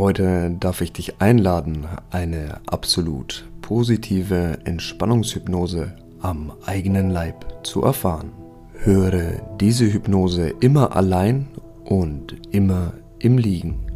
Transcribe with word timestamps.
Heute 0.00 0.56
darf 0.58 0.80
ich 0.80 0.94
dich 0.94 1.20
einladen, 1.20 1.86
eine 2.10 2.62
absolut 2.66 3.46
positive 3.60 4.56
Entspannungshypnose 4.64 5.94
am 6.22 6.52
eigenen 6.64 7.10
Leib 7.10 7.66
zu 7.66 7.82
erfahren. 7.82 8.32
Höre 8.72 9.42
diese 9.60 9.84
Hypnose 9.92 10.54
immer 10.60 10.96
allein 10.96 11.48
und 11.84 12.34
immer 12.50 12.94
im 13.18 13.36
Liegen. 13.36 13.88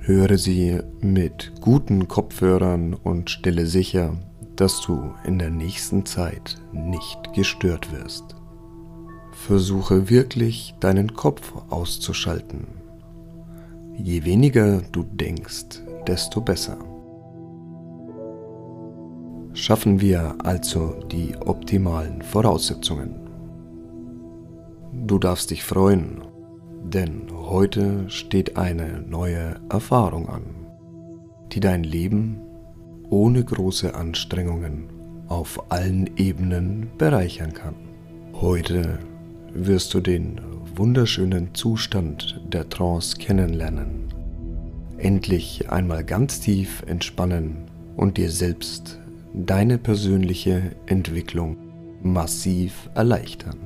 Höre 0.00 0.38
sie 0.38 0.80
mit 1.02 1.52
guten 1.60 2.08
Kopfhörern 2.08 2.94
und 2.94 3.28
stelle 3.28 3.66
sicher, 3.66 4.14
dass 4.56 4.80
du 4.80 5.12
in 5.26 5.38
der 5.38 5.50
nächsten 5.50 6.06
Zeit 6.06 6.56
nicht 6.72 7.34
gestört 7.34 7.92
wirst. 7.92 8.36
Versuche 9.32 10.08
wirklich 10.08 10.74
deinen 10.80 11.12
Kopf 11.12 11.52
auszuschalten. 11.68 12.85
Je 13.96 14.24
weniger 14.24 14.82
du 14.92 15.02
denkst, 15.02 15.82
desto 16.06 16.40
besser. 16.40 16.78
Schaffen 19.54 20.00
wir 20.00 20.34
also 20.44 20.94
die 21.10 21.34
optimalen 21.36 22.22
Voraussetzungen. 22.22 23.14
Du 24.92 25.18
darfst 25.18 25.50
dich 25.50 25.64
freuen 25.64 26.22
denn 26.92 27.26
heute 27.32 28.08
steht 28.08 28.56
eine 28.56 29.02
neue 29.02 29.56
Erfahrung 29.68 30.28
an, 30.28 30.42
die 31.52 31.60
dein 31.60 31.82
Leben 31.82 32.40
ohne 33.10 33.44
große 33.44 33.94
Anstrengungen 33.94 34.88
auf 35.28 35.70
allen 35.70 36.10
Ebenen 36.16 36.88
bereichern 36.96 37.52
kann. 37.52 37.74
Heute 38.34 39.00
wirst 39.52 39.94
du 39.94 40.00
den 40.00 40.40
wunderschönen 40.76 41.54
Zustand 41.54 42.40
der 42.52 42.68
Trance 42.68 43.16
kennenlernen, 43.16 44.08
endlich 44.98 45.70
einmal 45.70 46.04
ganz 46.04 46.40
tief 46.40 46.82
entspannen 46.86 47.64
und 47.96 48.18
dir 48.18 48.30
selbst 48.30 49.00
deine 49.32 49.78
persönliche 49.78 50.72
Entwicklung 50.84 51.56
massiv 52.02 52.90
erleichtern. 52.94 53.58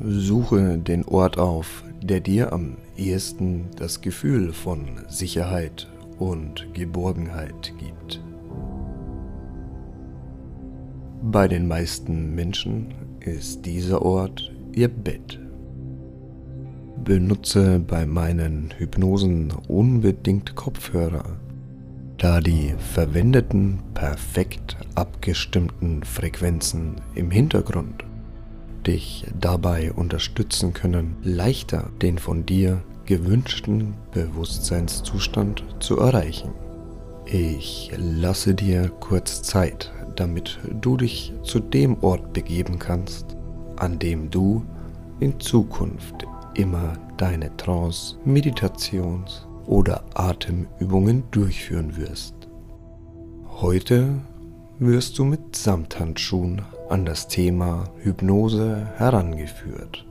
Suche 0.00 0.76
den 0.78 1.04
Ort 1.06 1.38
auf, 1.38 1.82
der 2.02 2.20
dir 2.20 2.52
am 2.52 2.76
ehesten 2.96 3.66
das 3.76 4.02
Gefühl 4.02 4.52
von 4.52 5.00
Sicherheit 5.08 5.88
und 6.18 6.74
Geborgenheit 6.74 7.72
gibt. 7.78 8.22
Bei 11.22 11.48
den 11.48 11.68
meisten 11.68 12.34
Menschen 12.34 12.94
ist 13.20 13.64
dieser 13.64 14.02
Ort 14.02 14.52
ihr 14.72 14.88
Bett. 14.88 15.38
Benutze 17.04 17.80
bei 17.80 18.04
meinen 18.06 18.74
Hypnosen 18.76 19.52
unbedingt 19.68 20.54
Kopfhörer, 20.54 21.24
da 22.18 22.40
die 22.40 22.74
verwendeten 22.78 23.80
perfekt 23.94 24.76
abgestimmten 24.94 26.04
Frequenzen 26.04 26.96
im 27.14 27.30
Hintergrund 27.30 28.04
dich 28.86 29.26
dabei 29.38 29.92
unterstützen 29.92 30.72
können, 30.72 31.16
leichter 31.22 31.90
den 32.02 32.18
von 32.18 32.46
dir 32.46 32.82
gewünschten 33.04 33.94
Bewusstseinszustand 34.12 35.64
zu 35.80 35.98
erreichen. 35.98 36.50
Ich 37.26 37.90
lasse 37.96 38.54
dir 38.54 38.90
kurz 39.00 39.42
Zeit, 39.42 39.92
damit 40.16 40.58
du 40.80 40.96
dich 40.96 41.32
zu 41.42 41.60
dem 41.60 42.02
Ort 42.02 42.32
begeben 42.32 42.78
kannst, 42.78 43.36
an 43.76 43.98
dem 43.98 44.30
du 44.30 44.64
in 45.20 45.38
Zukunft 45.38 46.26
immer 46.54 46.94
deine 47.16 47.56
Trance, 47.56 48.16
Meditations- 48.24 49.46
oder 49.66 50.04
Atemübungen 50.14 51.24
durchführen 51.30 51.96
wirst. 51.96 52.34
Heute 53.60 54.08
wirst 54.78 55.18
du 55.18 55.24
mit 55.24 55.54
Samthandschuhen 55.54 56.62
an 56.88 57.04
das 57.04 57.28
Thema 57.28 57.84
Hypnose 57.98 58.88
herangeführt. 58.96 60.06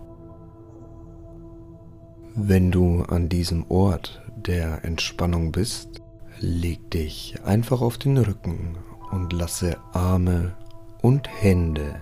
Wenn 2.36 2.72
du 2.72 3.04
an 3.04 3.28
diesem 3.28 3.66
Ort 3.70 4.22
der 4.36 4.86
Entspannung 4.86 5.52
bist, 5.52 6.02
leg 6.40 6.90
dich 6.92 7.36
einfach 7.44 7.82
auf 7.82 7.98
den 7.98 8.18
Rücken 8.18 8.78
und 9.12 9.34
lasse 9.34 9.78
Arme 9.92 10.56
und 11.02 11.28
Hände 11.42 12.02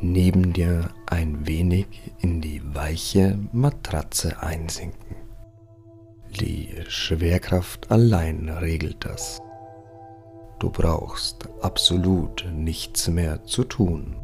neben 0.00 0.52
dir 0.52 0.90
ein 1.06 1.46
wenig 1.46 1.86
in 2.20 2.40
die 2.40 2.62
weiche 2.74 3.38
Matratze 3.52 4.42
einsinken. 4.42 5.16
Die 6.40 6.68
Schwerkraft 6.88 7.90
allein 7.90 8.48
regelt 8.48 9.04
das. 9.04 9.40
Du 10.58 10.70
brauchst 10.70 11.48
absolut 11.62 12.46
nichts 12.52 13.08
mehr 13.08 13.44
zu 13.44 13.64
tun. 13.64 14.16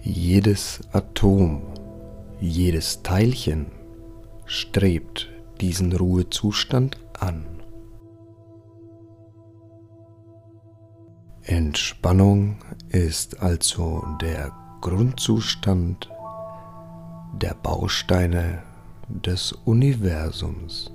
Jedes 0.00 0.80
Atom, 0.92 1.62
jedes 2.40 3.02
Teilchen 3.02 3.66
strebt 4.46 5.30
diesen 5.60 5.92
Ruhezustand 5.92 6.98
an. 7.18 7.44
Entspannung 11.44 12.56
ist 12.92 13.40
also 13.40 14.04
der 14.20 14.52
Grundzustand 14.82 16.10
der 17.40 17.54
Bausteine 17.54 18.62
des 19.08 19.52
Universums. 19.64 20.92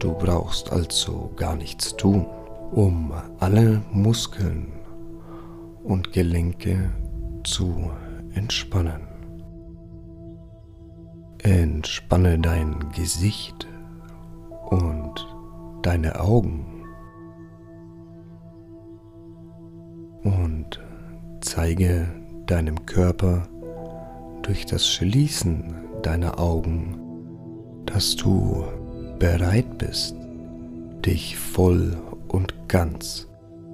Du 0.00 0.12
brauchst 0.14 0.72
also 0.72 1.30
gar 1.36 1.54
nichts 1.54 1.96
tun, 1.96 2.26
um 2.72 3.12
alle 3.38 3.82
Muskeln 3.92 4.72
und 5.84 6.12
Gelenke 6.12 6.90
zu 7.44 7.90
entspannen. 8.34 9.02
Entspanne 11.38 12.38
dein 12.38 12.90
Gesicht 12.96 13.68
und 14.70 15.26
deine 15.82 16.18
Augen 16.18 16.79
und 20.24 20.80
zeige 21.40 22.08
deinem 22.46 22.86
Körper 22.86 23.48
durch 24.42 24.66
das 24.66 24.88
Schließen 24.88 25.74
deiner 26.02 26.38
Augen, 26.38 26.98
dass 27.86 28.16
du 28.16 28.64
bereit 29.18 29.78
bist, 29.78 30.14
dich 31.04 31.36
voll 31.36 31.96
und 32.28 32.54
ganz 32.68 33.28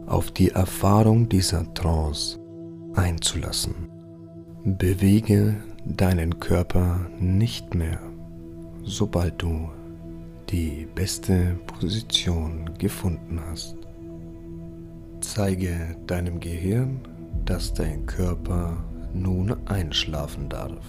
auf 0.06 0.30
die 0.30 0.50
Erfahrung 0.50 1.28
dieser 1.28 1.72
Trance 1.74 2.38
einzulassen. 2.94 3.74
Bewege 4.64 5.56
deinen 5.84 6.40
Körper 6.40 7.06
nicht 7.20 7.74
mehr, 7.74 8.00
sobald 8.82 9.40
du 9.40 9.68
die 10.50 10.86
beste 10.94 11.56
Position 11.66 12.70
gefunden 12.78 13.40
hast. 13.50 13.75
Zeige 15.34 15.97
deinem 16.06 16.38
Gehirn, 16.38 17.00
dass 17.44 17.75
dein 17.75 18.06
Körper 18.06 18.84
nun 19.12 19.54
einschlafen 19.66 20.48
darf. 20.48 20.84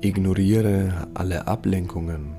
Ignoriere 0.00 1.08
alle 1.14 1.48
Ablenkungen 1.48 2.36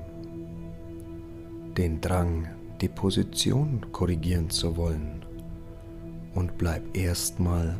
den 1.76 2.00
Drang, 2.00 2.48
die 2.80 2.88
Position 2.88 3.86
korrigieren 3.92 4.48
zu 4.48 4.78
wollen 4.78 5.22
und 6.34 6.56
bleib 6.56 6.96
erstmal 6.96 7.78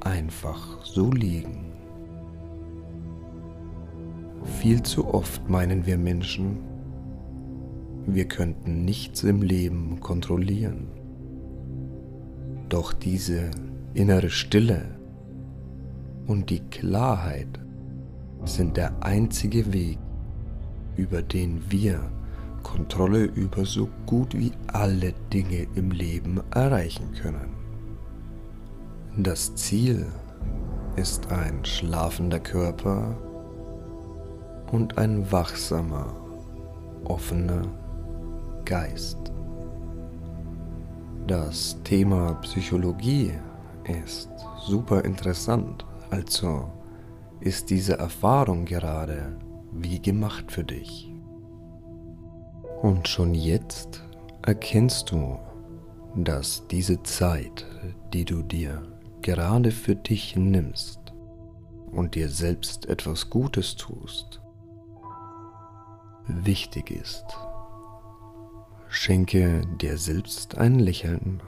einfach 0.00 0.84
so 0.84 1.10
liegen. 1.10 1.72
Viel 4.60 4.82
zu 4.82 5.12
oft 5.12 5.48
meinen 5.48 5.86
wir 5.86 5.96
Menschen, 5.96 6.58
wir 8.06 8.26
könnten 8.26 8.84
nichts 8.84 9.24
im 9.24 9.40
Leben 9.40 10.00
kontrollieren. 10.00 10.99
Doch 12.70 12.92
diese 12.92 13.50
innere 13.94 14.30
Stille 14.30 14.82
und 16.28 16.50
die 16.50 16.60
Klarheit 16.60 17.58
sind 18.44 18.76
der 18.76 18.92
einzige 19.02 19.72
Weg, 19.72 19.98
über 20.96 21.20
den 21.20 21.60
wir 21.68 22.00
Kontrolle 22.62 23.24
über 23.24 23.64
so 23.64 23.88
gut 24.06 24.38
wie 24.38 24.52
alle 24.68 25.12
Dinge 25.32 25.66
im 25.74 25.90
Leben 25.90 26.40
erreichen 26.52 27.12
können. 27.20 27.50
Das 29.16 29.52
Ziel 29.56 30.06
ist 30.94 31.32
ein 31.32 31.64
schlafender 31.64 32.38
Körper 32.38 33.16
und 34.70 34.96
ein 34.96 35.32
wachsamer, 35.32 36.14
offener 37.04 37.62
Geist. 38.64 39.29
Das 41.30 41.80
Thema 41.84 42.34
Psychologie 42.42 43.30
ist 43.84 44.28
super 44.66 45.04
interessant, 45.04 45.86
also 46.10 46.68
ist 47.38 47.70
diese 47.70 47.96
Erfahrung 47.98 48.64
gerade 48.64 49.38
wie 49.70 50.00
gemacht 50.00 50.50
für 50.50 50.64
dich. 50.64 51.08
Und 52.82 53.06
schon 53.06 53.34
jetzt 53.34 54.02
erkennst 54.42 55.12
du, 55.12 55.38
dass 56.16 56.66
diese 56.66 57.00
Zeit, 57.04 57.64
die 58.12 58.24
du 58.24 58.42
dir 58.42 58.82
gerade 59.22 59.70
für 59.70 59.94
dich 59.94 60.34
nimmst 60.34 60.98
und 61.92 62.16
dir 62.16 62.28
selbst 62.28 62.86
etwas 62.86 63.30
Gutes 63.30 63.76
tust, 63.76 64.42
wichtig 66.26 66.90
ist. 66.90 67.24
Schenke 68.92 69.62
dir 69.80 69.96
selbst 69.98 70.58
ein 70.58 70.80
Lächeln, 70.80 71.40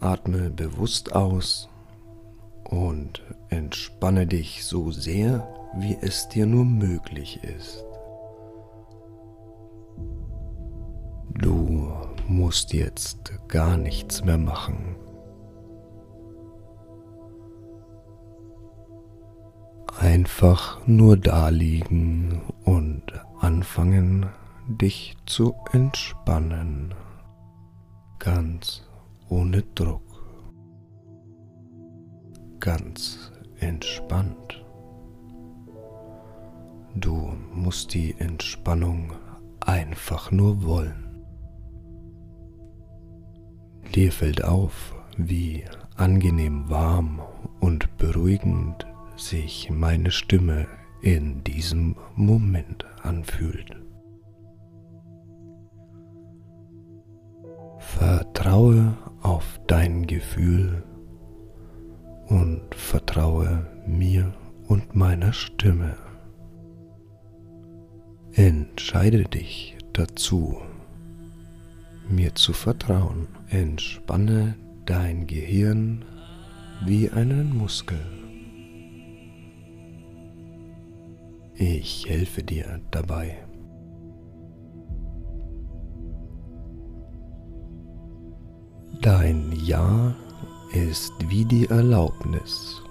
atme 0.00 0.50
bewusst 0.50 1.14
aus 1.14 1.68
und 2.64 3.22
entspanne 3.48 4.26
dich 4.26 4.64
so 4.64 4.90
sehr, 4.90 5.46
wie 5.76 5.96
es 6.00 6.28
dir 6.28 6.46
nur 6.46 6.64
möglich 6.64 7.38
ist. 7.44 7.84
Du 11.34 11.92
musst 12.26 12.72
jetzt 12.72 13.32
gar 13.46 13.76
nichts 13.76 14.24
mehr 14.24 14.38
machen. 14.38 14.96
Einfach 20.00 20.84
nur 20.88 21.16
da 21.16 21.50
liegen 21.50 22.42
und 22.64 23.04
anfangen, 23.38 24.26
dich 24.68 25.16
zu 25.26 25.54
entspannen. 25.72 26.94
Ganz 28.18 28.82
ohne 29.28 29.62
Druck. 29.62 30.02
Ganz 32.58 33.30
entspannt. 33.60 34.64
Du 36.96 37.32
musst 37.54 37.94
die 37.94 38.14
Entspannung 38.18 39.12
einfach 39.60 40.32
nur 40.32 40.64
wollen. 40.64 41.24
Dir 43.94 44.10
fällt 44.10 44.44
auf, 44.44 44.94
wie 45.16 45.64
angenehm 45.94 46.68
warm 46.68 47.20
und 47.60 47.96
beruhigend 47.98 48.86
sich 49.16 49.70
meine 49.70 50.10
Stimme 50.10 50.66
in 51.02 51.44
diesem 51.44 51.96
Moment 52.16 52.84
anfühlt. 53.02 53.85
Vertraue 57.96 58.94
auf 59.22 59.58
dein 59.66 60.06
Gefühl 60.06 60.84
und 62.28 62.74
vertraue 62.74 63.66
mir 63.86 64.34
und 64.68 64.94
meiner 64.94 65.32
Stimme. 65.32 65.96
Entscheide 68.34 69.24
dich 69.24 69.78
dazu, 69.94 70.60
mir 72.06 72.34
zu 72.34 72.52
vertrauen. 72.52 73.28
Entspanne 73.48 74.56
dein 74.84 75.26
Gehirn 75.26 76.04
wie 76.84 77.08
einen 77.08 77.56
Muskel. 77.56 77.98
Ich 81.54 82.06
helfe 82.06 82.42
dir 82.42 82.78
dabei. 82.90 83.45
Dein 89.02 89.52
Ja 89.64 90.14
ist 90.72 91.12
wie 91.28 91.44
die 91.44 91.66
Erlaubnis, 91.66 92.82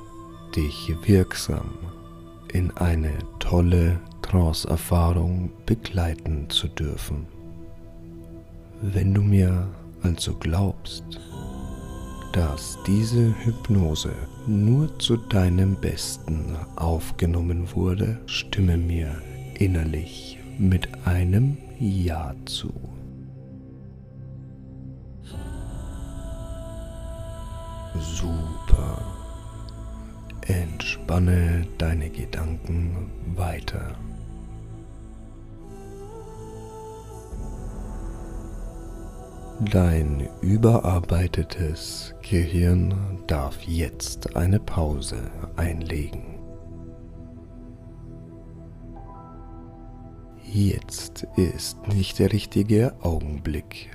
dich 0.56 0.94
wirksam 1.06 1.70
in 2.54 2.72
eine 2.78 3.12
tolle 3.40 4.00
Trance-Erfahrung 4.22 5.52
begleiten 5.66 6.50
zu 6.50 6.68
dürfen. 6.68 7.28
Wenn 8.82 9.14
du 9.14 9.22
mir 9.22 9.68
also 10.04 10.34
glaubst, 10.36 11.04
dass 12.32 12.78
diese 12.86 13.34
Hypnose 13.44 14.14
nur 14.48 14.98
zu 15.00 15.18
deinem 15.18 15.76
Besten 15.76 16.56
aufgenommen 16.76 17.68
wurde, 17.74 18.20
stimme 18.26 18.78
mir 18.78 19.22
innerlich 19.56 20.38
mit 20.58 20.88
einem 21.06 21.58
Ja 21.80 22.34
zu. 22.46 22.74
Super. 28.00 29.02
Entspanne 30.48 31.66
deine 31.78 32.10
Gedanken 32.10 33.10
weiter. 33.36 33.96
Dein 39.72 40.28
überarbeitetes 40.42 42.14
Gehirn 42.22 43.24
darf 43.26 43.62
jetzt 43.62 44.36
eine 44.36 44.60
Pause 44.60 45.32
einlegen. 45.56 46.36
Jetzt 50.52 51.26
ist 51.38 51.88
nicht 51.88 52.20
der 52.20 52.32
richtige 52.34 52.94
Augenblick, 53.02 53.90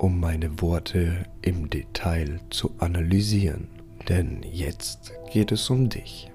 um 0.00 0.18
meine 0.18 0.62
Worte 0.62 1.24
im 1.42 1.68
Detail 1.68 2.40
zu 2.48 2.72
analysieren, 2.78 3.68
denn 4.08 4.42
jetzt 4.50 5.12
geht 5.30 5.52
es 5.52 5.68
um 5.68 5.90
dich. 5.90 6.32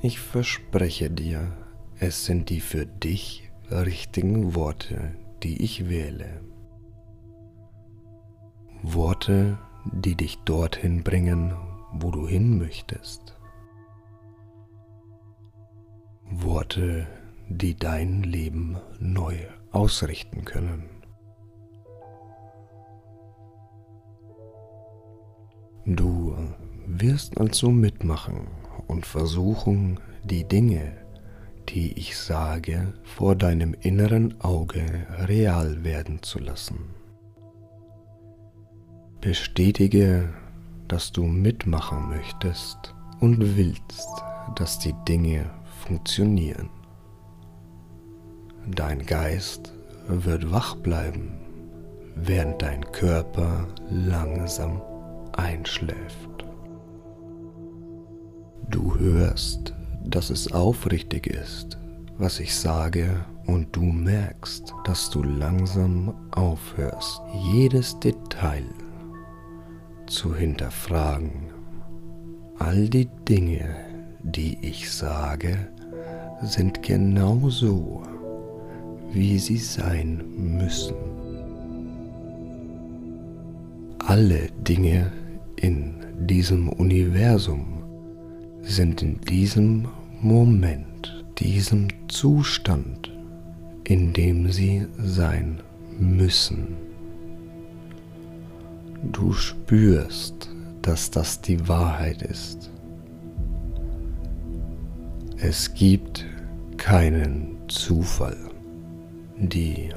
Ich 0.00 0.18
verspreche 0.18 1.10
dir, 1.10 1.52
es 1.98 2.24
sind 2.24 2.48
die 2.48 2.60
für 2.60 2.86
dich 2.86 3.50
richtigen 3.70 4.54
Worte, 4.54 5.14
die 5.42 5.62
ich 5.62 5.90
wähle. 5.90 6.40
Worte, 8.82 9.58
die 9.84 10.14
dich 10.14 10.38
dorthin 10.46 11.04
bringen, 11.04 11.54
wo 11.92 12.10
du 12.10 12.26
hin 12.26 12.56
möchtest. 12.56 13.36
Worte, 16.30 17.06
die 17.50 17.76
dein 17.76 18.22
Leben 18.22 18.78
neu 18.98 19.36
ausrichten 19.70 20.46
können. 20.46 20.91
Du 25.84 26.36
wirst 26.86 27.38
also 27.38 27.70
mitmachen 27.70 28.46
und 28.86 29.04
versuchen, 29.04 29.98
die 30.22 30.44
Dinge, 30.44 30.92
die 31.68 31.92
ich 31.98 32.16
sage, 32.16 32.92
vor 33.02 33.34
deinem 33.34 33.74
inneren 33.80 34.40
Auge 34.40 34.84
real 35.26 35.82
werden 35.82 36.22
zu 36.22 36.38
lassen. 36.38 36.78
Bestätige, 39.20 40.28
dass 40.86 41.10
du 41.10 41.24
mitmachen 41.24 42.08
möchtest 42.10 42.94
und 43.20 43.56
willst, 43.56 44.08
dass 44.54 44.78
die 44.78 44.94
Dinge 45.08 45.50
funktionieren. 45.80 46.70
Dein 48.68 49.04
Geist 49.04 49.72
wird 50.06 50.52
wach 50.52 50.76
bleiben, 50.76 51.32
während 52.14 52.62
dein 52.62 52.84
Körper 52.92 53.66
langsam 53.90 54.80
einschläft. 55.36 56.44
Du 58.68 58.98
hörst, 58.98 59.74
dass 60.04 60.30
es 60.30 60.52
aufrichtig 60.52 61.26
ist, 61.26 61.78
was 62.18 62.40
ich 62.40 62.54
sage, 62.54 63.24
und 63.46 63.74
du 63.74 63.82
merkst, 63.82 64.72
dass 64.84 65.10
du 65.10 65.22
langsam 65.22 66.14
aufhörst, 66.30 67.20
jedes 67.52 67.98
Detail 67.98 68.64
zu 70.06 70.34
hinterfragen. 70.34 71.50
All 72.58 72.88
die 72.88 73.08
Dinge, 73.28 73.74
die 74.22 74.58
ich 74.62 74.90
sage, 74.90 75.68
sind 76.42 76.82
genau 76.82 77.48
so, 77.48 78.02
wie 79.12 79.38
sie 79.38 79.58
sein 79.58 80.22
müssen. 80.36 80.94
Alle 83.98 84.48
Dinge 84.66 85.12
in 85.62 85.94
diesem 86.26 86.68
Universum 86.68 87.84
sind 88.62 89.00
in 89.00 89.20
diesem 89.20 89.88
Moment, 90.20 91.24
diesem 91.38 91.86
Zustand, 92.08 93.12
in 93.84 94.12
dem 94.12 94.50
sie 94.50 94.86
sein 94.98 95.60
müssen. 95.98 96.76
Du 99.12 99.32
spürst, 99.32 100.50
dass 100.82 101.10
das 101.10 101.40
die 101.40 101.68
Wahrheit 101.68 102.22
ist. 102.22 102.70
Es 105.38 105.72
gibt 105.74 106.26
keinen 106.76 107.56
Zufall. 107.68 108.36
Die 109.38 109.90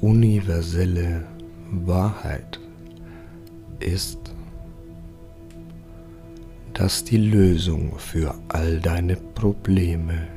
universelle 0.00 1.24
Wahrheit 1.70 2.58
ist, 3.80 4.34
dass 6.74 7.04
die 7.04 7.18
Lösung 7.18 7.98
für 7.98 8.34
all 8.48 8.80
deine 8.80 9.16
Probleme 9.16 10.28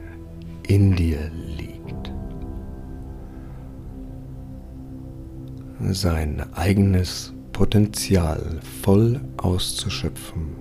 in 0.68 0.96
dir 0.96 1.32
liegt. 1.58 1.76
sein 5.80 6.42
eigenes 6.54 7.34
Potenzial 7.52 8.60
voll 8.82 9.20
auszuschöpfen. 9.38 10.56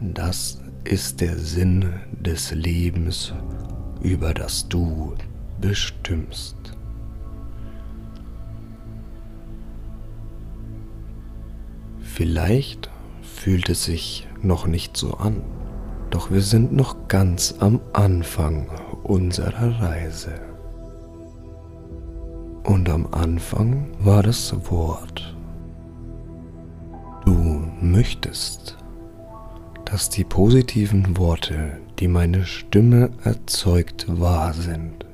Das 0.00 0.60
ist 0.84 1.20
der 1.20 1.36
Sinn 1.36 1.92
des 2.10 2.52
Lebens, 2.52 3.32
über 4.02 4.32
das 4.34 4.68
du 4.68 5.14
bestimmst. 5.60 6.56
Vielleicht 12.00 12.90
fühlt 13.40 13.70
es 13.70 13.84
sich 13.84 14.28
noch 14.42 14.66
nicht 14.66 14.98
so 14.98 15.14
an, 15.14 15.40
doch 16.10 16.30
wir 16.30 16.42
sind 16.42 16.72
noch 16.74 17.08
ganz 17.08 17.54
am 17.58 17.80
Anfang 17.94 18.66
unserer 19.02 19.80
Reise. 19.80 20.34
Und 22.64 22.90
am 22.90 23.06
Anfang 23.12 23.86
war 23.98 24.22
das 24.22 24.54
Wort. 24.70 25.34
Du 27.24 27.62
möchtest, 27.80 28.76
dass 29.86 30.10
die 30.10 30.24
positiven 30.24 31.16
Worte, 31.16 31.78
die 31.98 32.08
meine 32.08 32.44
Stimme 32.44 33.08
erzeugt, 33.24 34.04
wahr 34.20 34.52
sind. 34.52 35.06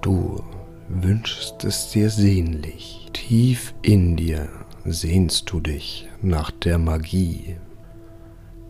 Du 0.00 0.44
wünschst 0.88 1.64
es 1.64 1.90
dir 1.90 2.08
sehnlich. 2.08 3.00
Tief 3.12 3.74
in 3.82 4.16
dir 4.16 4.48
sehnst 4.84 5.50
du 5.50 5.60
dich 5.60 6.08
nach 6.20 6.50
der 6.50 6.78
Magie, 6.78 7.56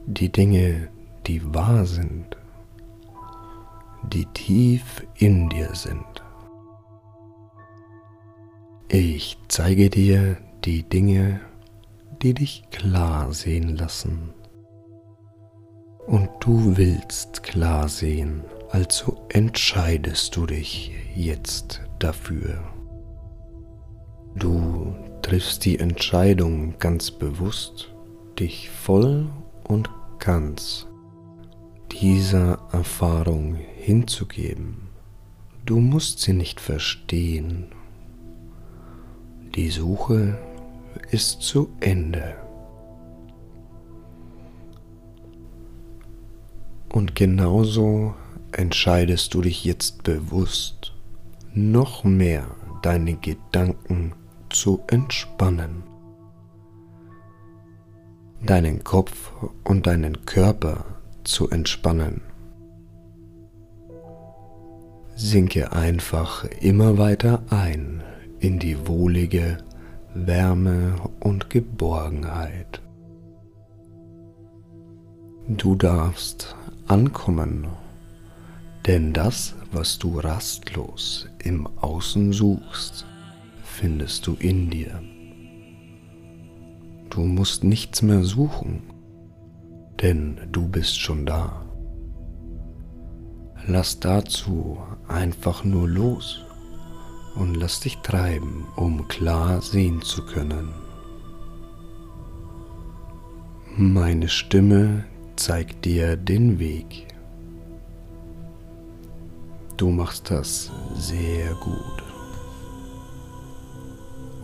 die 0.07 0.31
Dinge, 0.31 0.89
die 1.27 1.55
wahr 1.55 1.87
sind, 1.87 2.37
die 4.13 4.27
tief 4.27 5.05
in 5.17 5.49
dir 5.49 5.75
sind. 5.75 6.05
Ich 8.89 9.39
zeige 9.49 9.91
dir 9.91 10.37
die 10.65 10.83
Dinge, 10.83 11.41
die 12.23 12.35
dich 12.35 12.65
klar 12.71 13.33
sehen 13.33 13.77
lassen. 13.77 14.35
Und 16.07 16.29
du 16.41 16.77
willst 16.77 17.43
klar 17.43 17.89
sehen, 17.89 18.45
also 18.71 19.27
entscheidest 19.31 20.37
du 20.37 20.47
dich 20.47 20.93
jetzt 21.15 21.81
dafür. 21.99 22.63
Du 24.37 24.95
triffst 25.25 25.65
die 25.65 25.79
Entscheidung 25.79 26.79
ganz 26.79 27.11
bewusst, 27.11 27.91
dich 28.39 28.69
voll 28.69 29.31
und 29.67 29.89
ganz 30.19 30.87
dieser 31.93 32.59
Erfahrung 32.73 33.55
hinzugeben. 33.55 34.89
Du 35.65 35.81
musst 35.81 36.21
sie 36.21 36.35
nicht 36.35 36.61
verstehen. 36.61 37.69
Die 39.55 39.71
Suche 39.71 40.37
ist 41.11 41.41
zu 41.41 41.71
Ende. 41.81 42.35
Und 46.93 47.15
genauso 47.15 48.15
entscheidest 48.53 49.33
du 49.33 49.41
dich 49.41 49.65
jetzt 49.65 50.03
bewusst, 50.03 50.93
noch 51.55 52.05
mehr 52.05 52.47
deine 52.83 53.15
Gedanken 53.15 54.13
zu 54.55 54.83
entspannen. 54.87 55.83
Deinen 58.41 58.85
Kopf 58.85 59.33
und 59.65 59.87
deinen 59.87 60.25
Körper 60.27 60.85
zu 61.25 61.51
entspannen. 61.51 62.21
Sinke 65.17 65.73
einfach 65.73 66.45
immer 66.61 66.99
weiter 66.99 67.43
ein 67.51 68.03
in 68.39 68.59
die 68.59 68.87
wohlige 68.87 69.59
Wärme 70.15 70.97
und 71.21 71.51
Geborgenheit. 71.51 72.81
Du 75.49 75.75
darfst 75.75 76.55
ankommen, 76.87 77.67
denn 78.87 79.13
das, 79.13 79.55
was 79.73 79.99
du 79.99 80.21
rastlos 80.21 81.29
im 81.43 81.67
Außen 81.79 82.33
suchst, 82.33 83.07
findest 83.75 84.27
du 84.27 84.35
in 84.39 84.71
dir. 84.71 85.03
Du 87.11 87.23
musst 87.23 87.65
nichts 87.65 88.03
mehr 88.03 88.23
suchen, 88.23 88.83
denn 90.01 90.39
du 90.53 90.69
bist 90.69 90.99
schon 90.99 91.27
da. 91.27 91.65
Lass 93.67 93.99
dazu 93.99 94.79
einfach 95.09 95.65
nur 95.65 95.89
los 95.89 96.45
und 97.35 97.57
lass 97.57 97.81
dich 97.81 97.97
treiben, 97.99 98.65
um 98.77 99.09
klar 99.09 99.61
sehen 99.61 100.03
zu 100.03 100.25
können. 100.25 100.69
Meine 103.77 104.29
Stimme 104.29 105.05
zeigt 105.35 105.85
dir 105.85 106.17
den 106.17 106.61
Weg. 106.61 107.09
Du 109.77 109.91
machst 109.91 110.31
das 110.31 110.71
sehr 110.95 111.55
gut. 111.55 112.04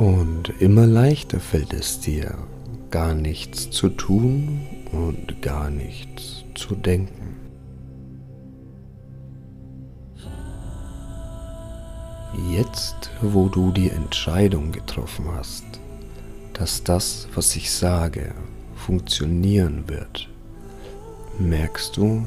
Und 0.00 0.54
immer 0.61 0.87
leichter 0.87 1.40
fällt 1.40 1.75
es 1.75 2.00
dir, 2.00 2.38
gar 2.90 3.14
nichts 3.14 3.71
zu 3.71 3.90
tun 3.90 4.66
und 4.92 5.42
gar 5.42 5.69
nichts 5.69 6.42
zu 6.54 6.75
denken. 6.75 7.37
Jetzt, 12.50 13.11
wo 13.21 13.50
du 13.50 13.73
die 13.73 13.90
Entscheidung 13.90 14.73
getroffen 14.73 15.26
hast, 15.37 15.66
dass 16.54 16.83
das, 16.83 17.28
was 17.35 17.54
ich 17.54 17.71
sage, 17.71 18.35
funktionieren 18.76 19.85
wird, 19.87 20.30
merkst 21.38 21.99
du, 21.99 22.25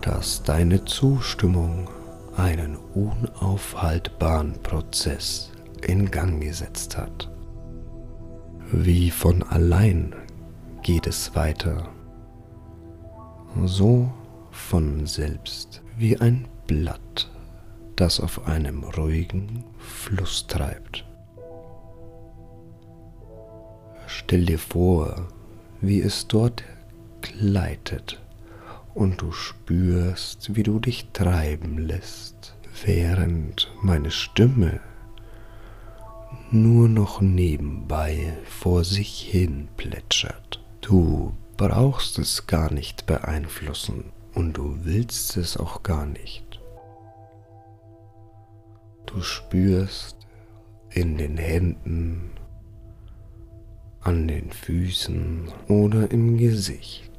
dass 0.00 0.42
deine 0.42 0.84
Zustimmung 0.86 1.88
einen 2.36 2.76
unaufhaltbaren 2.94 4.54
Prozess 4.64 5.49
in 5.86 6.10
Gang 6.10 6.40
gesetzt 6.40 6.96
hat. 6.96 7.30
Wie 8.72 9.10
von 9.10 9.42
allein 9.42 10.14
geht 10.82 11.06
es 11.06 11.34
weiter, 11.34 11.88
so 13.64 14.10
von 14.50 15.06
selbst 15.06 15.82
wie 15.96 16.16
ein 16.18 16.46
Blatt, 16.66 17.30
das 17.96 18.20
auf 18.20 18.46
einem 18.46 18.84
ruhigen 18.84 19.64
Fluss 19.78 20.46
treibt. 20.46 21.04
Stell 24.06 24.46
dir 24.46 24.58
vor, 24.58 25.28
wie 25.80 26.00
es 26.00 26.26
dort 26.26 26.64
gleitet 27.20 28.20
und 28.94 29.20
du 29.20 29.32
spürst, 29.32 30.54
wie 30.54 30.62
du 30.62 30.78
dich 30.78 31.08
treiben 31.12 31.78
lässt, 31.78 32.54
während 32.84 33.72
meine 33.82 34.10
Stimme 34.10 34.80
nur 36.52 36.88
noch 36.88 37.20
nebenbei 37.20 38.36
vor 38.44 38.84
sich 38.84 39.20
hin 39.22 39.68
plätschert. 39.76 40.62
Du 40.80 41.34
brauchst 41.56 42.18
es 42.18 42.46
gar 42.46 42.72
nicht 42.72 43.06
beeinflussen 43.06 44.04
und 44.34 44.54
du 44.54 44.78
willst 44.82 45.36
es 45.36 45.56
auch 45.56 45.82
gar 45.82 46.06
nicht. 46.06 46.60
Du 49.06 49.20
spürst 49.22 50.16
in 50.90 51.18
den 51.18 51.36
Händen, 51.36 52.30
an 54.00 54.26
den 54.26 54.50
Füßen 54.50 55.48
oder 55.68 56.10
im 56.10 56.38
Gesicht 56.38 57.10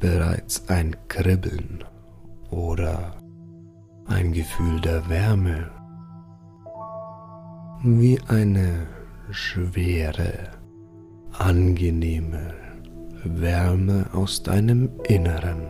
bereits 0.00 0.68
ein 0.68 0.96
Kribbeln 1.08 1.84
oder 2.50 3.16
ein 4.06 4.32
Gefühl 4.32 4.80
der 4.80 5.08
Wärme, 5.08 5.70
wie 7.82 8.18
eine 8.28 8.86
schwere, 9.30 10.50
angenehme 11.32 12.54
Wärme 13.24 14.06
aus 14.12 14.42
deinem 14.42 14.90
Inneren. 15.04 15.62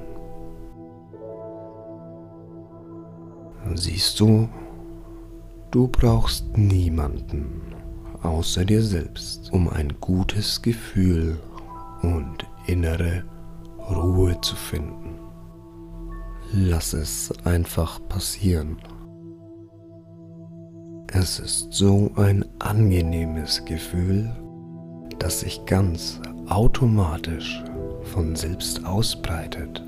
Siehst 3.74 4.20
du, 4.20 4.48
du 5.70 5.88
brauchst 5.88 6.56
niemanden 6.56 7.62
außer 8.22 8.64
dir 8.64 8.82
selbst, 8.82 9.52
um 9.52 9.68
ein 9.68 9.94
gutes 10.00 10.62
Gefühl 10.62 11.38
und 12.02 12.46
innere 12.66 13.24
Ruhe 13.78 14.40
zu 14.40 14.56
finden. 14.56 15.18
Lass 16.52 16.92
es 16.92 17.32
einfach 17.44 18.00
passieren. 18.08 18.78
Es 21.12 21.38
ist 21.38 21.72
so 21.72 22.10
ein 22.16 22.44
angenehmes 22.58 23.64
Gefühl, 23.64 24.30
das 25.18 25.40
sich 25.40 25.64
ganz 25.64 26.20
automatisch 26.48 27.62
von 28.02 28.34
selbst 28.34 28.84
ausbreitet. 28.84 29.82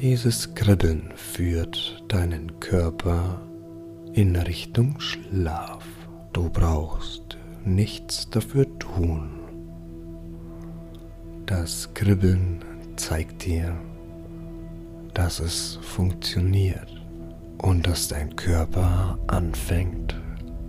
Dieses 0.00 0.54
Kribbeln 0.54 1.12
führt 1.14 2.04
deinen 2.08 2.58
Körper 2.60 3.40
in 4.12 4.36
Richtung 4.36 5.00
Schlaf. 5.00 5.84
Du 6.32 6.50
brauchst 6.50 7.38
nichts 7.64 8.28
dafür 8.28 8.66
tun. 8.78 9.30
Das 11.46 11.94
Kribbeln 11.94 12.64
zeigt 12.96 13.46
dir, 13.46 13.76
dass 15.14 15.38
es 15.38 15.78
funktioniert 15.80 16.93
und 17.58 17.86
dass 17.86 18.08
dein 18.08 18.34
Körper 18.36 19.18
anfängt 19.26 20.14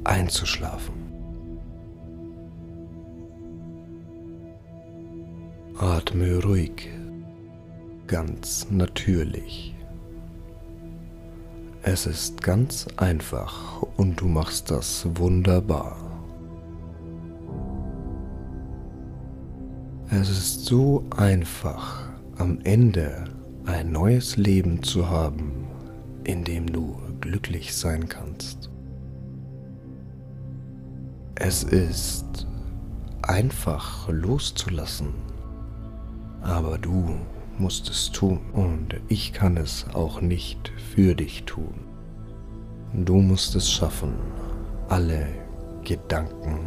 einzuschlafen. 0.04 0.94
Atme 5.78 6.42
ruhig, 6.42 6.90
ganz 8.08 8.68
natürlich. 8.70 9.76
Es 11.84 12.06
ist 12.06 12.42
ganz 12.42 12.88
einfach 12.98 13.82
und 13.98 14.22
du 14.22 14.28
machst 14.28 14.72
das 14.72 15.06
wunderbar. 15.16 15.98
Es 20.10 20.30
ist 20.30 20.66
so 20.66 21.04
einfach, 21.16 22.10
am 22.38 22.60
Ende 22.64 23.26
ein 23.66 23.92
neues 23.92 24.38
Leben 24.38 24.82
zu 24.82 25.10
haben, 25.10 25.65
in 26.26 26.44
dem 26.44 26.72
du 26.72 26.98
glücklich 27.22 27.76
sein 27.76 28.10
kannst. 28.10 28.70
Es 31.36 31.64
ist 31.64 32.48
einfach 33.22 34.10
loszulassen, 34.10 35.14
aber 36.42 36.78
du 36.78 37.16
musst 37.58 37.90
es 37.90 38.12
tun 38.12 38.40
und 38.54 38.96
ich 39.08 39.34
kann 39.34 39.58
es 39.58 39.86
auch 39.94 40.22
nicht 40.22 40.72
für 40.94 41.16
dich 41.16 41.44
tun. 41.44 41.74
Du 42.94 43.16
musst 43.18 43.56
es 43.56 43.70
schaffen, 43.70 44.14
alle 44.90 45.28
Gedanken 45.84 46.60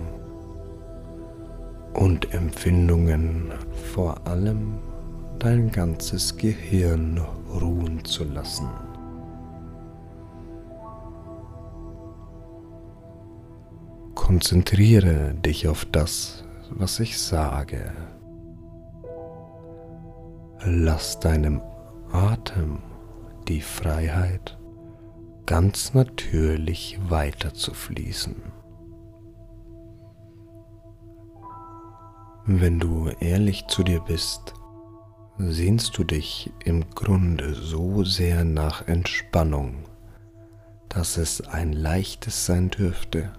und 1.95 2.33
Empfindungen, 2.33 3.53
vor 3.93 4.27
allem 4.27 4.75
dein 5.38 5.71
ganzes 5.71 6.37
Gehirn 6.37 7.21
ruhen 7.61 8.05
zu 8.05 8.25
lassen. 8.25 8.69
Konzentriere 14.29 15.33
dich 15.37 15.69
auf 15.69 15.87
das, 15.87 16.45
was 16.69 17.01
ich 17.01 17.19
sage. 17.19 17.95
Lass 20.63 21.19
deinem 21.19 21.63
Atem 22.13 22.81
die 23.49 23.63
Freiheit, 23.63 24.59
ganz 25.47 25.95
natürlich 25.95 26.99
weiter 27.09 27.55
zu 27.55 27.73
fließen. 27.73 28.37
Wenn 32.45 32.81
du 32.81 33.09
ehrlich 33.21 33.67
zu 33.69 33.83
dir 33.83 34.01
bist, 34.01 34.53
sehnst 35.39 35.97
du 35.97 36.05
dich 36.05 36.53
im 36.67 36.91
Grunde 36.91 37.55
so 37.55 38.05
sehr 38.05 38.45
nach 38.45 38.87
Entspannung, 38.89 39.87
dass 40.91 41.17
es 41.17 41.41
ein 41.49 41.73
leichtes 41.73 42.45
sein 42.45 42.69
dürfte, 42.69 43.33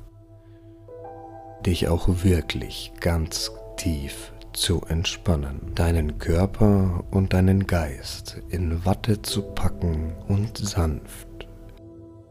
dich 1.70 1.88
auch 1.88 2.08
wirklich 2.24 2.92
ganz 3.00 3.52
tief 3.78 4.34
zu 4.54 4.82
entspannen, 4.88 5.72
deinen 5.76 6.18
Körper 6.18 7.04
und 7.12 7.34
deinen 7.34 7.68
Geist 7.68 8.42
in 8.50 8.86
Watte 8.86 9.22
zu 9.22 9.44
packen 9.44 10.16
und 10.28 10.58
sanft 10.58 11.28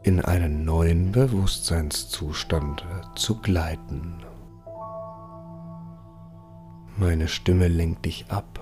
in 0.03 0.19
einen 0.19 0.65
neuen 0.65 1.13
Bewusstseinszustand 1.13 2.85
zu 3.15 3.39
gleiten. 3.39 4.15
Meine 6.97 7.29
Stimme 7.29 7.69
lenkt 7.69 8.05
dich 8.05 8.25
ab 8.27 8.59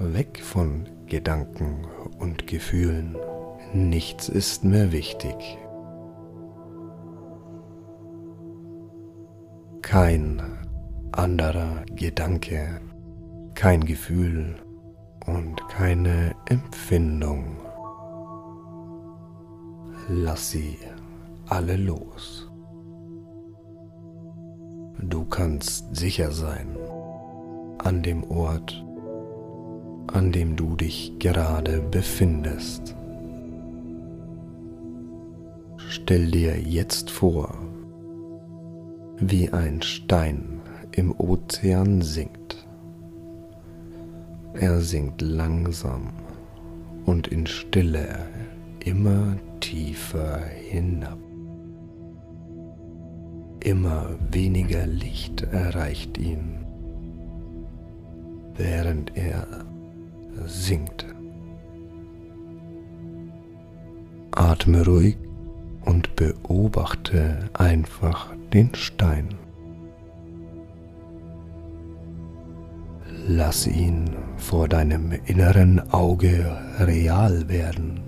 weg 0.00 0.40
von 0.42 0.88
Gedanken 1.06 1.86
und 2.18 2.48
Gefühlen. 2.48 3.16
Nichts 3.72 4.28
ist 4.28 4.64
mehr 4.64 4.90
wichtig. 4.90 5.36
Kein 9.86 10.42
anderer 11.12 11.84
Gedanke, 11.94 12.80
kein 13.54 13.84
Gefühl 13.84 14.56
und 15.26 15.56
keine 15.68 16.34
Empfindung. 16.46 17.58
Lass 20.08 20.50
sie 20.50 20.78
alle 21.48 21.76
los. 21.76 22.50
Du 25.00 25.26
kannst 25.26 25.94
sicher 25.94 26.32
sein 26.32 26.76
an 27.78 28.02
dem 28.02 28.24
Ort, 28.24 28.82
an 30.06 30.32
dem 30.32 30.56
du 30.56 30.76
dich 30.76 31.12
gerade 31.18 31.82
befindest. 31.82 32.96
Stell 35.76 36.30
dir 36.30 36.58
jetzt 36.58 37.10
vor, 37.10 37.54
wie 39.18 39.50
ein 39.50 39.82
Stein 39.82 40.60
im 40.92 41.12
Ozean 41.18 42.02
sinkt. 42.02 42.66
Er 44.54 44.80
sinkt 44.80 45.20
langsam 45.22 46.12
und 47.04 47.28
in 47.28 47.46
Stille 47.46 48.18
immer 48.84 49.36
tiefer 49.60 50.38
hinab. 50.38 51.18
Immer 53.60 54.10
weniger 54.30 54.86
Licht 54.86 55.42
erreicht 55.42 56.18
ihn, 56.18 56.66
während 58.56 59.16
er 59.16 59.46
sinkt. 60.44 61.06
Atme 64.32 64.84
ruhig 64.84 65.16
und 65.84 66.16
beobachte 66.16 67.50
einfach 67.52 68.32
den 68.52 68.74
Stein. 68.74 69.28
Lass 73.26 73.66
ihn 73.66 74.10
vor 74.36 74.68
deinem 74.68 75.12
inneren 75.24 75.80
Auge 75.92 76.56
real 76.78 77.48
werden. 77.48 78.00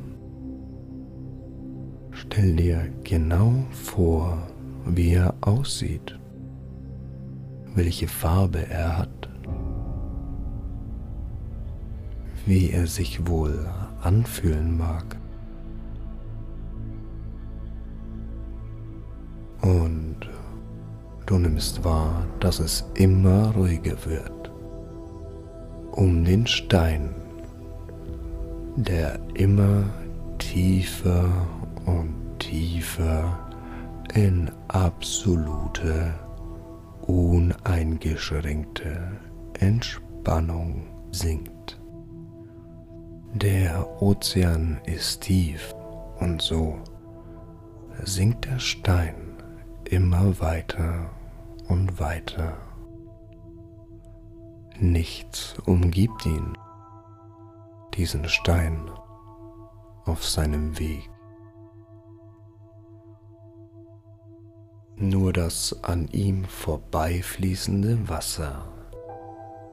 Stell 2.10 2.56
dir 2.56 2.88
genau 3.04 3.52
vor, 3.70 4.38
wie 4.84 5.12
er 5.14 5.34
aussieht, 5.40 6.18
welche 7.74 8.08
Farbe 8.08 8.68
er 8.68 8.98
hat 8.98 9.26
wie 12.46 12.70
er 12.70 12.86
sich 12.86 13.26
wohl 13.26 13.68
anfühlen 14.02 14.78
mag. 14.78 15.16
Und 19.66 20.16
du 21.26 21.38
nimmst 21.38 21.82
wahr, 21.82 22.24
dass 22.38 22.60
es 22.60 22.84
immer 22.94 23.52
ruhiger 23.56 23.96
wird 24.06 24.52
um 25.90 26.24
den 26.24 26.46
Stein, 26.46 27.12
der 28.76 29.18
immer 29.34 29.82
tiefer 30.38 31.28
und 31.84 32.14
tiefer 32.38 33.36
in 34.14 34.48
absolute, 34.68 36.14
uneingeschränkte 37.06 39.18
Entspannung 39.58 40.86
sinkt. 41.10 41.80
Der 43.34 43.84
Ozean 44.00 44.78
ist 44.84 45.22
tief 45.22 45.74
und 46.20 46.40
so 46.40 46.76
sinkt 48.04 48.44
der 48.44 48.60
Stein 48.60 49.25
immer 49.86 50.40
weiter 50.40 51.10
und 51.68 51.98
weiter. 52.00 52.56
Nichts 54.78 55.54
umgibt 55.64 56.26
ihn, 56.26 56.56
diesen 57.94 58.28
Stein, 58.28 58.90
auf 60.04 60.24
seinem 60.24 60.78
Weg. 60.78 61.10
Nur 64.96 65.32
das 65.32 65.82
an 65.82 66.08
ihm 66.08 66.44
vorbeifließende 66.44 68.08
Wasser, 68.08 68.64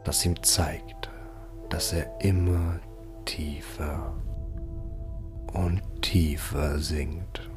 das 0.03 0.25
ihm 0.25 0.41
zeigt, 0.43 1.09
dass 1.69 1.93
er 1.93 2.19
immer 2.21 2.79
tiefer 3.25 4.13
und 5.53 5.81
tiefer 6.01 6.79
sinkt. 6.79 7.49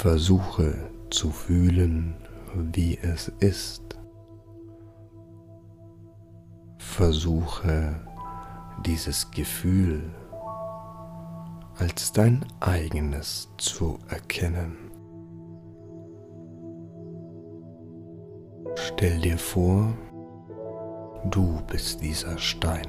Versuche 0.00 0.72
zu 1.10 1.28
fühlen, 1.28 2.14
wie 2.54 2.96
es 3.02 3.28
ist. 3.40 3.98
Versuche 6.78 8.00
dieses 8.86 9.30
Gefühl 9.30 10.00
als 11.76 12.12
dein 12.14 12.46
eigenes 12.60 13.50
zu 13.58 13.98
erkennen. 14.08 14.90
Stell 18.76 19.20
dir 19.20 19.36
vor, 19.36 19.92
du 21.30 21.60
bist 21.66 22.00
dieser 22.00 22.38
Stein. 22.38 22.88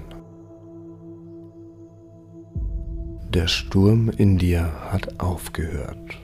Der 3.34 3.48
Sturm 3.48 4.08
in 4.12 4.38
dir 4.38 4.72
hat 4.94 5.20
aufgehört 5.20 6.21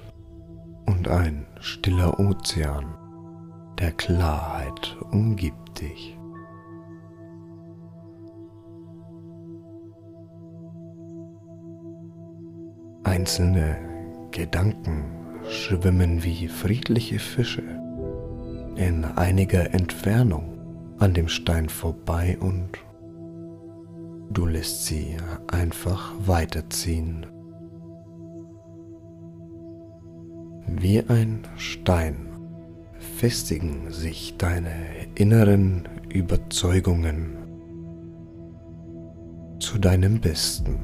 ein 1.12 1.46
stiller 1.60 2.20
Ozean 2.20 2.96
der 3.80 3.92
Klarheit 3.92 4.98
umgibt 5.12 5.82
dich. 5.82 6.18
Einzelne 13.04 13.78
Gedanken 14.32 15.06
schwimmen 15.50 16.24
wie 16.24 16.48
friedliche 16.48 17.20
Fische 17.20 17.64
in 18.76 19.06
einiger 19.06 19.74
Entfernung 19.74 20.58
an 21.00 21.14
dem 21.14 21.28
Stein 21.28 21.70
vorbei 21.70 22.38
und 22.40 22.70
du 24.30 24.46
lässt 24.46 24.86
sie 24.86 25.18
einfach 25.48 26.14
weiterziehen. 26.26 27.26
Wie 30.68 31.02
ein 31.08 31.48
Stein 31.56 32.28
festigen 33.00 33.90
sich 33.90 34.36
deine 34.38 34.72
inneren 35.16 35.88
Überzeugungen 36.10 37.38
zu 39.60 39.80
deinem 39.80 40.20
Besten. 40.20 40.78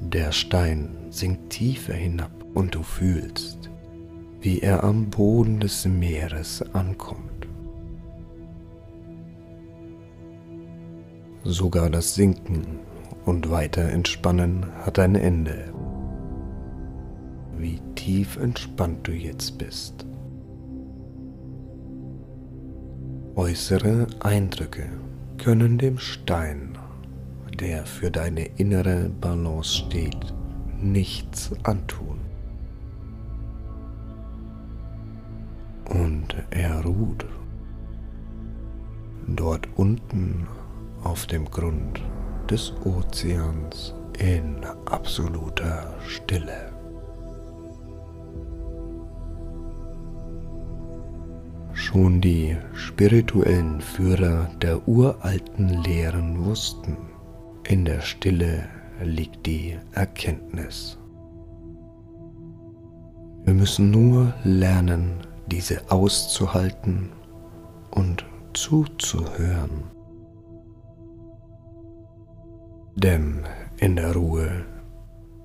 Der 0.00 0.32
Stein 0.32 0.96
sinkt 1.10 1.50
tiefer 1.50 1.94
hinab 1.94 2.32
und 2.54 2.74
du 2.74 2.82
fühlst, 2.82 3.70
wie 4.40 4.60
er 4.60 4.84
am 4.84 5.10
Boden 5.10 5.60
des 5.60 5.84
Meeres 5.86 6.64
ankommt. 6.72 7.46
Sogar 11.44 11.90
das 11.90 12.14
Sinken 12.14 12.80
und 13.24 13.50
weiter 13.50 13.90
Entspannen 13.90 14.66
hat 14.84 14.98
ein 14.98 15.14
Ende. 15.14 15.72
Wie 17.58 17.80
tief 17.94 18.36
entspannt 18.36 19.06
du 19.06 19.12
jetzt 19.12 19.58
bist. 19.58 20.06
Äußere 23.34 24.06
Eindrücke 24.20 24.88
können 25.36 25.78
dem 25.78 25.98
Stein 25.98 26.78
der 27.60 27.86
für 27.86 28.10
deine 28.10 28.44
innere 28.56 29.10
Balance 29.20 29.78
steht, 29.78 30.34
nichts 30.80 31.50
antun. 31.64 32.20
Und 35.88 36.36
er 36.50 36.84
ruht 36.84 37.26
dort 39.26 39.68
unten 39.76 40.46
auf 41.02 41.26
dem 41.26 41.46
Grund 41.46 42.00
des 42.50 42.72
Ozeans 42.84 43.94
in 44.18 44.64
absoluter 44.86 45.94
Stille. 46.06 46.67
Schon 51.78 52.20
die 52.20 52.56
spirituellen 52.74 53.80
Führer 53.80 54.50
der 54.60 54.88
uralten 54.88 55.68
Lehren 55.84 56.44
wussten, 56.44 56.96
in 57.68 57.84
der 57.84 58.00
Stille 58.00 58.64
liegt 59.00 59.46
die 59.46 59.78
Erkenntnis. 59.92 60.98
Wir 63.44 63.54
müssen 63.54 63.92
nur 63.92 64.34
lernen, 64.42 65.20
diese 65.46 65.88
auszuhalten 65.88 67.10
und 67.92 68.26
zuzuhören. 68.54 69.84
Denn 72.96 73.46
in 73.76 73.94
der 73.94 74.14
Ruhe 74.14 74.64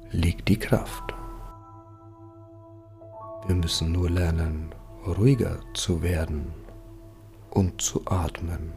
liegt 0.10 0.48
die 0.48 0.58
Kraft. 0.58 1.13
Wir 3.46 3.56
müssen 3.56 3.91
nur 3.91 4.10
lernen, 4.10 4.74
ruhiger 5.05 5.59
zu 5.73 6.01
werden 6.01 6.53
und 7.51 7.81
zu 7.81 8.01
atmen 8.05 8.73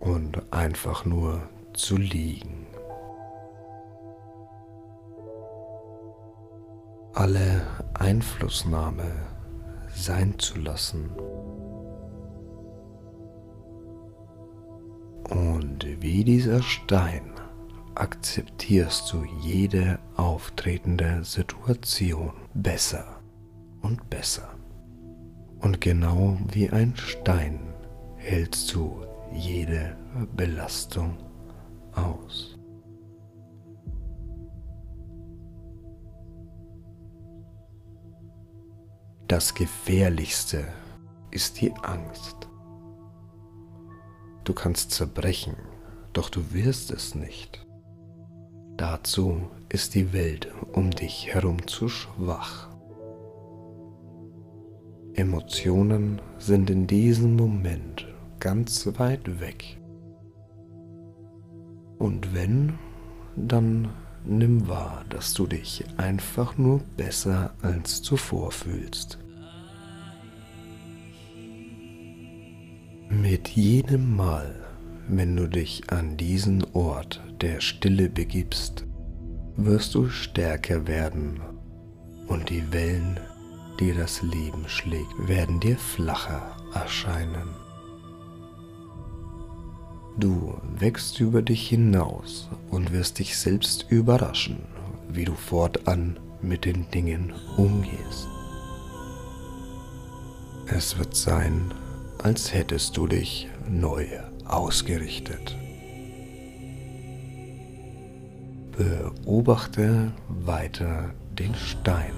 und 0.00 0.52
einfach 0.52 1.04
nur 1.04 1.48
zu 1.74 1.96
liegen. 1.96 2.66
Alle 7.14 7.62
Einflussnahme 7.94 9.04
sein 9.94 10.38
zu 10.38 10.58
lassen. 10.58 11.10
Und 15.28 15.86
wie 16.00 16.24
dieser 16.24 16.62
Stein 16.62 17.30
akzeptierst 17.94 19.12
du 19.12 19.24
jede 19.42 19.98
auftretende 20.16 21.22
Situation 21.22 22.32
besser 22.54 23.11
und 23.82 24.08
besser. 24.08 24.54
Und 25.60 25.80
genau 25.80 26.38
wie 26.50 26.70
ein 26.70 26.96
Stein 26.96 27.60
hältst 28.16 28.72
du 28.74 29.04
jede 29.32 29.96
Belastung 30.34 31.16
aus. 31.92 32.56
Das 39.28 39.54
Gefährlichste 39.54 40.66
ist 41.30 41.60
die 41.60 41.72
Angst. 41.82 42.48
Du 44.44 44.52
kannst 44.52 44.90
zerbrechen, 44.90 45.56
doch 46.12 46.28
du 46.28 46.52
wirst 46.52 46.90
es 46.90 47.14
nicht. 47.14 47.64
Dazu 48.76 49.48
ist 49.68 49.94
die 49.94 50.12
Welt 50.12 50.52
um 50.72 50.90
dich 50.90 51.28
herum 51.32 51.66
zu 51.66 51.88
schwach. 51.88 52.71
Emotionen 55.14 56.20
sind 56.38 56.70
in 56.70 56.86
diesem 56.86 57.36
Moment 57.36 58.06
ganz 58.40 58.88
weit 58.98 59.40
weg. 59.40 59.78
Und 61.98 62.34
wenn, 62.34 62.74
dann 63.36 63.90
nimm 64.24 64.68
wahr, 64.68 65.04
dass 65.10 65.34
du 65.34 65.46
dich 65.46 65.84
einfach 65.96 66.56
nur 66.58 66.80
besser 66.96 67.54
als 67.62 68.02
zuvor 68.02 68.50
fühlst. 68.50 69.18
Mit 73.10 73.48
jedem 73.48 74.16
Mal, 74.16 74.54
wenn 75.08 75.36
du 75.36 75.46
dich 75.46 75.90
an 75.90 76.16
diesen 76.16 76.64
Ort 76.72 77.22
der 77.42 77.60
Stille 77.60 78.08
begibst, 78.08 78.86
wirst 79.56 79.94
du 79.94 80.08
stärker 80.08 80.86
werden 80.86 81.40
und 82.26 82.48
die 82.48 82.72
Wellen, 82.72 83.20
die 83.80 83.92
das 83.92 84.22
Leben 84.22 84.68
schlägt, 84.68 85.28
werden 85.28 85.60
dir 85.60 85.76
flacher 85.76 86.56
erscheinen. 86.74 87.48
Du 90.18 90.54
wächst 90.78 91.20
über 91.20 91.42
dich 91.42 91.68
hinaus 91.68 92.48
und 92.70 92.92
wirst 92.92 93.18
dich 93.18 93.36
selbst 93.36 93.86
überraschen, 93.88 94.62
wie 95.08 95.24
du 95.24 95.34
fortan 95.34 96.18
mit 96.42 96.64
den 96.64 96.90
Dingen 96.90 97.32
umgehst. 97.56 98.28
Es 100.66 100.98
wird 100.98 101.14
sein, 101.14 101.72
als 102.22 102.52
hättest 102.52 102.96
du 102.96 103.06
dich 103.06 103.48
neu 103.68 104.06
ausgerichtet. 104.46 105.56
Beobachte 108.76 110.12
weiter 110.28 111.10
den 111.38 111.54
Stein, 111.54 112.14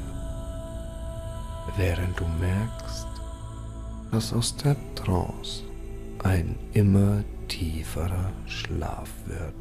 während 1.76 2.18
du 2.18 2.24
merkst, 2.40 3.06
dass 4.10 4.32
aus 4.32 4.56
der 4.56 4.76
Trance 4.94 5.64
ein 6.22 6.56
immer 6.72 7.24
tieferer 7.48 8.30
Schlaf 8.46 9.10
wird. 9.26 9.54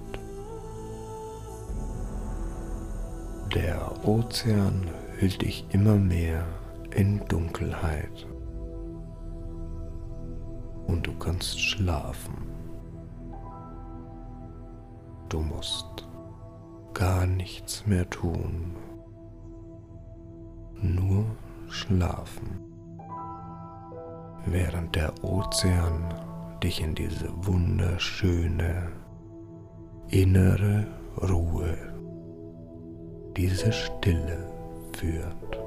Der 3.54 4.08
Ozean 4.08 4.90
hüllt 5.18 5.42
dich 5.42 5.66
immer 5.72 5.96
mehr 5.96 6.46
in 6.92 7.24
Dunkelheit 7.28 8.28
und 10.88 11.08
du 11.08 11.14
kannst 11.18 11.60
schlafen. 11.60 12.34
Du 15.30 15.40
musst 15.40 16.08
gar 16.94 17.26
nichts 17.26 17.86
mehr 17.88 18.08
tun, 18.10 18.76
nur 20.82 21.26
schlafen, 21.74 22.60
während 24.46 24.96
der 24.96 25.24
Ozean 25.24 26.14
dich 26.62 26.82
in 26.82 26.94
diese 26.96 27.30
wunderschöne 27.46 28.92
innere 30.10 30.86
Ruhe, 31.18 31.76
diese 33.36 33.72
Stille 33.72 34.48
führt. 34.96 35.63